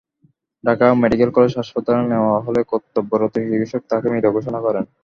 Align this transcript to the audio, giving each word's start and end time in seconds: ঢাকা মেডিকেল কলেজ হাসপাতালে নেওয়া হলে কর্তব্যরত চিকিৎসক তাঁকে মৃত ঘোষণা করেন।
ঢাকা 0.63 0.85
মেডিকেল 1.01 1.29
কলেজ 1.33 1.51
হাসপাতালে 1.59 2.01
নেওয়া 2.11 2.35
হলে 2.45 2.61
কর্তব্যরত 2.71 3.33
চিকিৎসক 3.45 3.81
তাঁকে 3.89 4.07
মৃত 4.11 4.25
ঘোষণা 4.35 4.59
করেন। 4.65 4.83